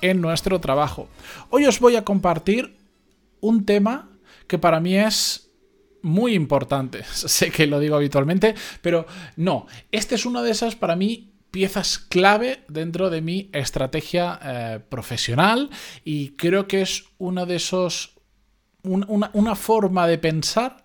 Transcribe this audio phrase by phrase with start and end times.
[0.00, 1.08] en nuestro trabajo.
[1.50, 2.76] Hoy os voy a compartir
[3.40, 4.08] un tema
[4.46, 5.50] que para mí es
[6.02, 7.04] muy importante.
[7.12, 11.98] Sé que lo digo habitualmente, pero no, este es una de esas para mí piezas
[11.98, 15.70] clave dentro de mi estrategia eh, profesional
[16.04, 18.20] y creo que es uno de esos
[18.82, 20.84] una, forma de pensar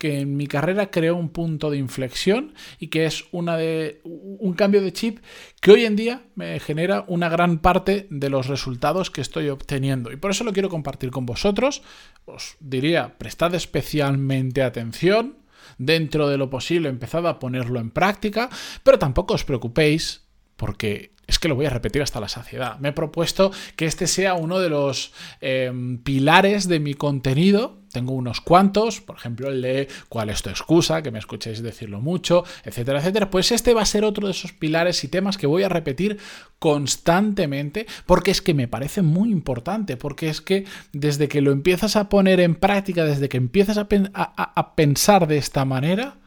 [0.00, 4.54] que en mi carrera creó un punto de inflexión y que es una de, un
[4.54, 5.18] cambio de chip
[5.60, 10.10] que hoy en día me genera una gran parte de los resultados que estoy obteniendo.
[10.10, 11.82] Y por eso lo quiero compartir con vosotros.
[12.24, 15.36] Os diría, prestad especialmente atención.
[15.76, 18.48] Dentro de lo posible, empezad a ponerlo en práctica,
[18.82, 20.22] pero tampoco os preocupéis
[20.56, 22.78] porque es que lo voy a repetir hasta la saciedad.
[22.78, 25.12] Me he propuesto que este sea uno de los
[25.42, 27.79] em, pilares de mi contenido.
[27.92, 32.00] Tengo unos cuantos, por ejemplo el de cuál es tu excusa, que me escuchéis decirlo
[32.00, 33.30] mucho, etcétera, etcétera.
[33.30, 36.18] Pues este va a ser otro de esos pilares y temas que voy a repetir
[36.58, 41.96] constantemente porque es que me parece muy importante, porque es que desde que lo empiezas
[41.96, 46.18] a poner en práctica, desde que empiezas a pensar de esta manera,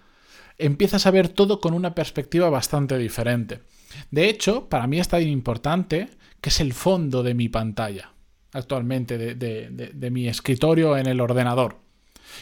[0.57, 3.61] empiezas a ver todo con una perspectiva bastante diferente.
[4.11, 6.09] De hecho, para mí es tan importante
[6.41, 8.12] que es el fondo de mi pantalla
[8.53, 11.77] actualmente, de, mi escritorio en el ordenador.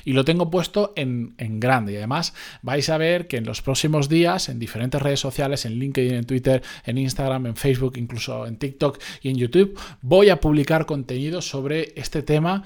[0.05, 1.93] Y lo tengo puesto en, grande.
[1.93, 5.73] Y además vais a ver que en los próximos días, en diferentes redes sociales, en
[5.79, 10.39] LinkedIn, en Twitter, en Instagram, en Facebook, incluso en TikTok y en YouTube, voy a
[10.39, 12.63] publicar contenido sobre este tema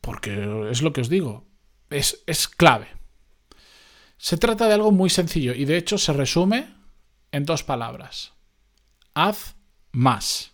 [0.00, 1.44] porque es lo que os digo,
[1.90, 2.88] es, es clave.
[4.16, 6.74] Se trata de algo muy sencillo y de hecho se resume
[7.30, 8.32] en dos palabras.
[9.14, 9.56] Haz
[9.92, 10.52] más.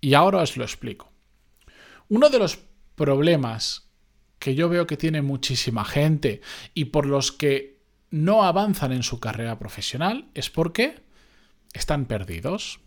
[0.00, 1.15] Y ahora os lo explico.
[2.08, 2.58] Uno de los
[2.94, 3.88] problemas
[4.38, 6.40] que yo veo que tiene muchísima gente
[6.74, 7.78] y por los que
[8.10, 11.00] no avanzan en su carrera profesional es porque
[11.72, 12.80] están perdidos.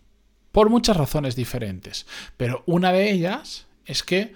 [0.51, 2.07] Por muchas razones diferentes.
[2.37, 4.33] Pero una de ellas es que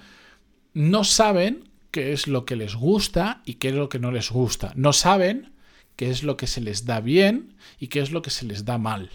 [0.74, 4.32] no saben qué es lo que les gusta y qué es lo que no les
[4.32, 4.74] gusta.
[4.76, 5.54] No saben
[5.96, 8.66] qué es lo que se les da bien y qué es lo que se les
[8.66, 9.10] da mal.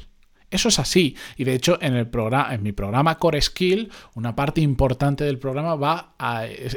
[0.50, 1.14] Eso es así.
[1.36, 5.38] Y de hecho, en, el programa, en mi programa Core Skill, una parte importante del
[5.38, 6.14] programa va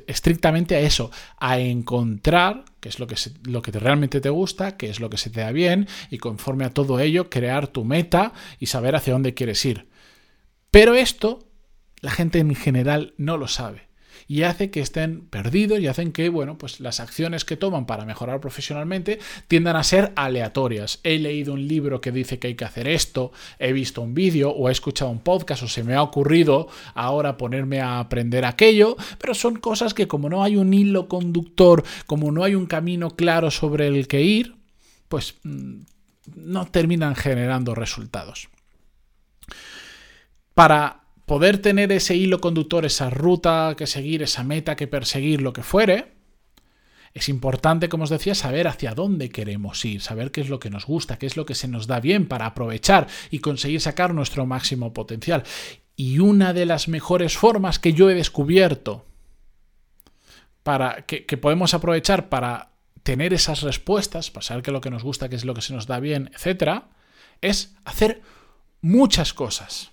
[0.08, 4.90] estrictamente a eso, a encontrar qué es lo que, lo que realmente te gusta, qué
[4.90, 8.34] es lo que se te da bien, y conforme a todo ello, crear tu meta
[8.60, 9.88] y saber hacia dónde quieres ir.
[10.70, 11.48] Pero esto,
[12.02, 13.91] la gente en general no lo sabe
[14.28, 18.06] y hace que estén perdidos y hacen que, bueno, pues las acciones que toman para
[18.06, 21.00] mejorar profesionalmente tiendan a ser aleatorias.
[21.04, 24.52] He leído un libro que dice que hay que hacer esto, he visto un vídeo
[24.52, 28.96] o he escuchado un podcast o se me ha ocurrido ahora ponerme a aprender aquello,
[29.18, 33.12] pero son cosas que como no hay un hilo conductor, como no hay un camino
[33.12, 34.56] claro sobre el que ir,
[35.08, 35.82] pues mm,
[36.36, 38.50] no terminan generando resultados.
[40.54, 41.01] Para
[41.32, 45.64] poder tener ese hilo conductor, esa ruta que seguir, esa meta que perseguir, lo que
[45.64, 46.12] fuere,
[47.14, 50.70] es importante, como os decía, saber hacia dónde queremos ir, saber qué es lo que
[50.70, 54.14] nos gusta, qué es lo que se nos da bien para aprovechar y conseguir sacar
[54.14, 55.44] nuestro máximo potencial.
[55.96, 59.06] Y una de las mejores formas que yo he descubierto
[60.64, 62.72] para que, podemos aprovechar para
[63.04, 65.62] tener esas respuestas, para saber qué es lo que nos gusta, qué es lo que
[65.62, 66.82] se nos da bien, etc.,
[67.40, 68.22] es hacer
[68.82, 69.91] muchas cosas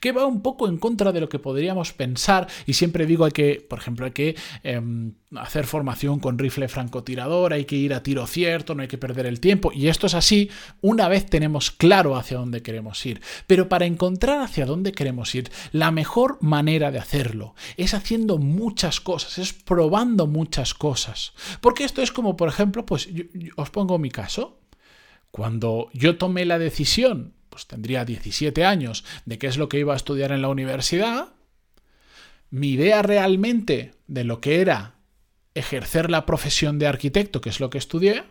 [0.00, 3.32] que va un poco en contra de lo que podríamos pensar y siempre digo hay
[3.32, 8.02] que, por ejemplo, hay que em, hacer formación con rifle francotirador, hay que ir a
[8.02, 11.70] tiro cierto, no hay que perder el tiempo y esto es así una vez tenemos
[11.70, 13.20] claro hacia dónde queremos ir.
[13.46, 19.00] Pero para encontrar hacia dónde queremos ir, la mejor manera de hacerlo es haciendo muchas
[19.00, 21.32] cosas, es probando muchas cosas.
[21.60, 23.08] Porque esto es como, por ejemplo, pues
[23.56, 24.58] os pongo mi caso.
[25.30, 29.92] Cuando yo tomé la decisión pues tendría 17 años, de qué es lo que iba
[29.92, 31.28] a estudiar en la universidad,
[32.50, 34.94] mi idea realmente de lo que era
[35.54, 38.24] ejercer la profesión de arquitecto, que es lo que estudié,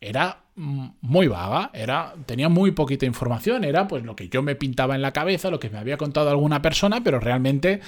[0.00, 4.94] era muy vaga, era, tenía muy poquita información, era pues lo que yo me pintaba
[4.94, 7.80] en la cabeza, lo que me había contado alguna persona, pero realmente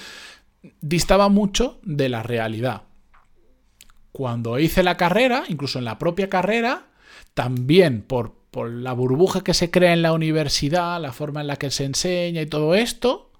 [0.81, 2.83] distaba mucho de la realidad.
[4.11, 6.87] Cuando hice la carrera, incluso en la propia carrera,
[7.33, 11.55] también por por la burbuja que se crea en la universidad, la forma en la
[11.55, 13.31] que se enseña y todo esto,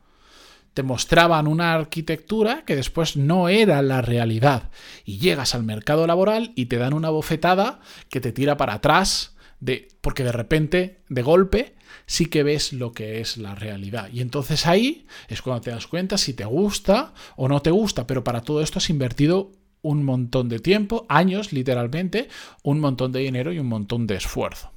[0.74, 4.72] te mostraban una arquitectura que después no era la realidad.
[5.06, 7.80] Y llegas al mercado laboral y te dan una bofetada
[8.10, 11.76] que te tira para atrás, de, porque de repente, de golpe,
[12.08, 14.10] sí que ves lo que es la realidad.
[14.12, 18.08] Y entonces ahí es cuando te das cuenta si te gusta o no te gusta,
[18.08, 19.52] pero para todo esto has invertido
[19.84, 22.30] un montón de tiempo, años literalmente,
[22.64, 24.72] un montón de dinero y un montón de esfuerzo.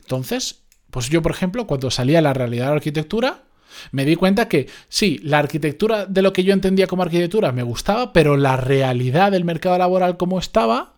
[0.00, 3.44] Entonces, pues yo, por ejemplo, cuando salía la realidad de la arquitectura,
[3.92, 7.62] me di cuenta que sí, la arquitectura de lo que yo entendía como arquitectura me
[7.62, 10.94] gustaba, pero la realidad del mercado laboral como estaba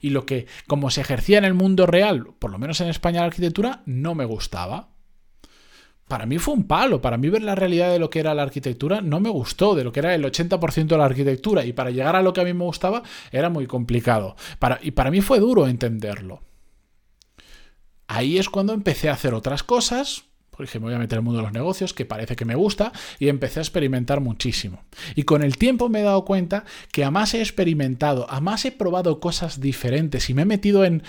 [0.00, 3.20] y lo que como se ejercía en el mundo real, por lo menos en España
[3.20, 4.90] la arquitectura, no me gustaba.
[6.08, 8.42] Para mí fue un palo, para mí ver la realidad de lo que era la
[8.42, 11.90] arquitectura no me gustó, de lo que era el 80% de la arquitectura, y para
[11.90, 14.34] llegar a lo que a mí me gustaba era muy complicado.
[14.58, 16.40] Para, y para mí fue duro entenderlo.
[18.06, 20.24] Ahí es cuando empecé a hacer otras cosas,
[20.66, 22.54] dije, me voy a meter en el mundo de los negocios, que parece que me
[22.54, 24.82] gusta, y empecé a experimentar muchísimo.
[25.14, 28.64] Y con el tiempo me he dado cuenta que a más he experimentado, a más
[28.64, 31.02] he probado cosas diferentes y me he metido en,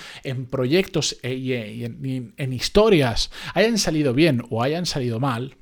[0.49, 5.55] proyectos e, y en historias, hayan salido bien o hayan salido mal,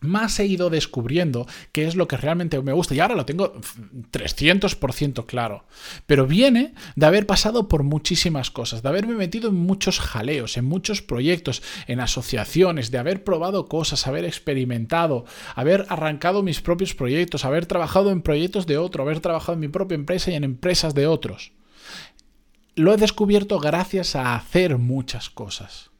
[0.00, 2.94] más he ido descubriendo qué es lo que realmente me gusta.
[2.94, 3.54] Y ahora lo tengo
[4.12, 5.64] 300% claro.
[6.06, 10.64] Pero viene de haber pasado por muchísimas cosas, de haberme metido en muchos jaleos, en
[10.64, 15.24] muchos proyectos, en asociaciones, de haber probado cosas, haber experimentado,
[15.54, 19.68] haber arrancado mis propios proyectos, haber trabajado en proyectos de otro, haber trabajado en mi
[19.68, 21.52] propia empresa y en empresas de otros.
[22.74, 25.90] Lo he descubierto gracias a hacer muchas cosas.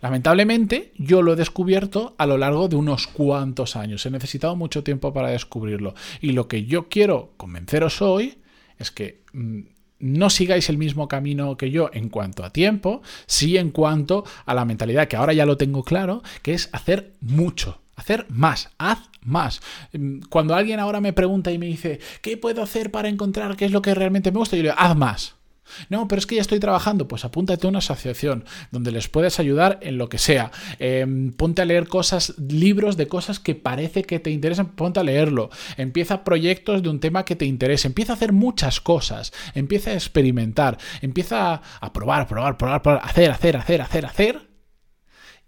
[0.00, 4.04] Lamentablemente, yo lo he descubierto a lo largo de unos cuantos años.
[4.06, 5.94] He necesitado mucho tiempo para descubrirlo.
[6.20, 8.38] Y lo que yo quiero convenceros hoy
[8.78, 9.60] es que mm,
[10.00, 14.54] no sigáis el mismo camino que yo en cuanto a tiempo, sí en cuanto a
[14.54, 17.80] la mentalidad, que ahora ya lo tengo claro, que es hacer mucho.
[17.96, 19.60] Hacer más, haz más.
[19.92, 23.66] Mm, cuando alguien ahora me pregunta y me dice, ¿qué puedo hacer para encontrar qué
[23.66, 24.56] es lo que realmente me gusta?
[24.56, 25.39] Yo le digo, haz más.
[25.88, 27.08] No, pero es que ya estoy trabajando.
[27.08, 30.50] Pues apúntate a una asociación donde les puedes ayudar en lo que sea.
[30.78, 35.04] Em, ponte a leer cosas, libros de cosas que parece que te interesan, ponte a
[35.04, 35.50] leerlo.
[35.76, 37.88] Empieza proyectos de un tema que te interese.
[37.88, 39.32] Empieza a hacer muchas cosas.
[39.54, 40.78] Empieza a experimentar.
[41.02, 44.49] Empieza a probar, probar, probar, probar, hacer, hacer, hacer, hacer, hacer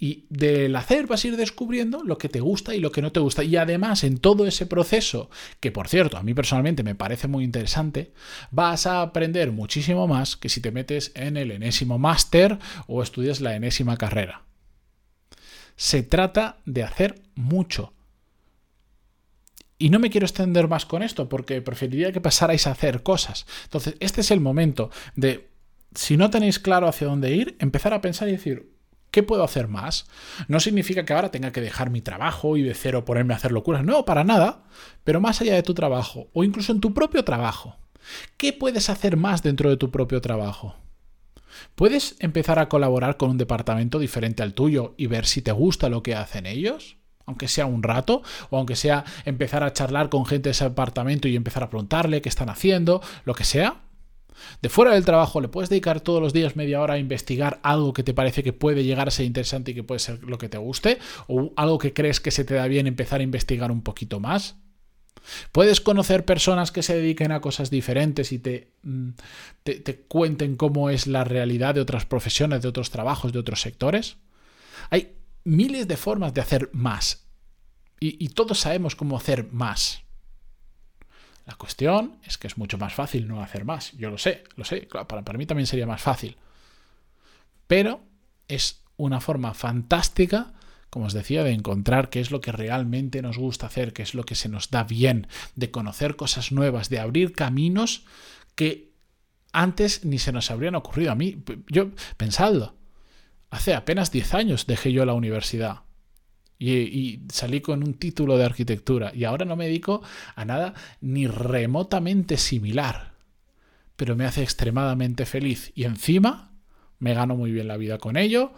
[0.02, 3.12] y del hacer vas a ir descubriendo lo que te gusta y lo que no
[3.12, 3.44] te gusta.
[3.44, 7.44] Y además, en todo ese proceso, que por cierto, a mí personalmente me parece muy
[7.44, 8.12] interesante,
[8.50, 12.58] vas a aprender muchísimo más que si te metes en el enésimo máster
[12.88, 14.42] o estudias la enésima carrera.
[15.76, 17.92] Se trata de hacer mucho.
[19.78, 23.46] Y no me quiero extender más con esto porque preferiría que pasarais a hacer cosas.
[23.66, 25.48] Entonces, este es el momento de,
[25.94, 28.72] si no tenéis claro hacia dónde ir, empezar a pensar y decir,
[29.12, 30.06] ¿Qué puedo hacer más?
[30.48, 33.52] No significa que ahora tenga que dejar mi trabajo y de cero ponerme a hacer
[33.52, 33.84] locuras.
[33.84, 34.64] No, para nada.
[35.04, 37.76] Pero más allá de tu trabajo, o incluso en tu propio trabajo,
[38.38, 40.76] ¿qué puedes hacer más dentro de tu propio trabajo?
[41.74, 45.90] ¿Puedes empezar a colaborar con un departamento diferente al tuyo y ver si te gusta
[45.90, 46.96] lo que hacen ellos?
[47.26, 51.28] Aunque sea un rato, o aunque sea empezar a charlar con gente de ese departamento
[51.28, 53.82] y empezar a preguntarle qué están haciendo, lo que sea.
[54.60, 57.92] De fuera del trabajo, ¿le puedes dedicar todos los días media hora a investigar algo
[57.92, 60.48] que te parece que puede llegar a ser interesante y que puede ser lo que
[60.48, 60.98] te guste?
[61.26, 64.56] ¿O algo que crees que se te da bien empezar a investigar un poquito más?
[65.52, 69.10] ¿Puedes conocer personas que se dediquen a cosas diferentes y te, mm,
[69.62, 74.16] te, cuenten cómo es la realidad de otras profesiones, de otros trabajos, de otros sectores?
[74.90, 77.20] Hay miles de formas de hacer más.
[78.04, 80.01] y todos sabemos cómo hacer más.
[81.46, 83.92] La cuestión es que es mucho más fácil no hacer más.
[83.92, 84.88] Yo lo sé, lo sé.
[84.90, 86.36] para, para mí también sería más fácil.
[87.66, 88.00] Pero
[88.48, 90.52] es una forma fantástica,
[90.90, 94.14] como os decía, de encontrar qué es lo que realmente nos gusta hacer, qué es
[94.14, 98.04] lo que se nos da bien, de conocer cosas nuevas, de abrir caminos
[98.54, 98.92] que
[99.52, 101.42] antes ni se nos habrían ocurrido a mí.
[101.68, 102.76] Yo, pensadlo,
[103.50, 105.80] hace apenas 10 años dejé yo la universidad
[106.58, 110.02] y, salí con un título de arquitectura y ahora no me dedico
[110.36, 113.14] a nada ni remotamente similar,
[113.96, 116.52] pero me hace extremadamente feliz y encima
[116.98, 118.52] me gano muy bien la vida con ello,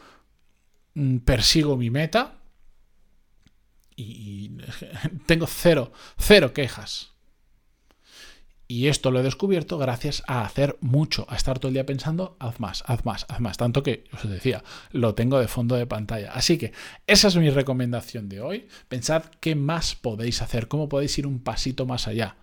[0.95, 2.41] mm, persigo mi meta
[3.97, 4.59] y
[5.27, 7.14] tengo cero, cero quejas.
[8.75, 12.37] Y esto lo he descubierto gracias a hacer mucho, a estar todo el día pensando,
[12.41, 13.57] haz más, haz más, haz más.
[13.57, 16.33] Tanto que, os decía, lo tengo de fondo de pantalla.
[16.33, 16.73] Así que
[17.07, 18.67] esa es mi recomendación de hoy.
[18.89, 22.35] Pensad qué más podéis hacer, cómo podéis ir un pasito más allá,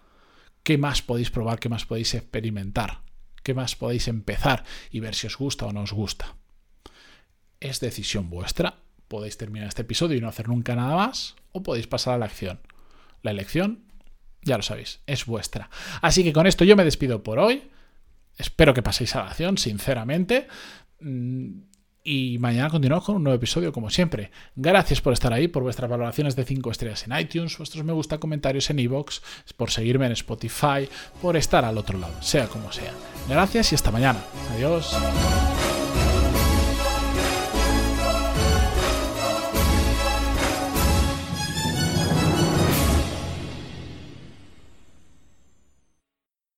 [0.64, 3.02] qué más podéis probar, qué más podéis experimentar,
[3.44, 6.38] qué más podéis empezar y ver si os gusta o no os gusta.
[7.60, 8.78] Es decisión vuestra,
[9.10, 12.28] Podéis terminar este episodio y no hacer nunca nada más, o podéis pasar a la
[12.28, 12.62] acción.
[13.22, 13.91] La elección,
[14.44, 15.70] ya lo sabéis, es vuestra.
[16.02, 17.64] Así que con esto yo me despido por hoy.
[18.38, 20.48] Espero que paséis a la acción, sinceramente.
[21.00, 21.62] Mm,
[22.04, 24.32] y mañana continuamos con un nuevo episodio, como siempre.
[24.56, 28.18] Gracias por estar ahí, por vuestras valoraciones de 5 estrellas en iTunes, vuestros me gusta,
[28.18, 29.22] comentarios en iVoox,
[29.56, 30.90] por seguirme en Spotify,
[31.22, 32.94] por estar al otro lado, sea como sea.
[33.30, 34.24] Gracias y hasta mañana.
[34.56, 34.98] Adiós.